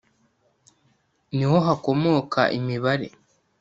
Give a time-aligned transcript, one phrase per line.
[1.35, 3.07] ni ho hakomoka imibare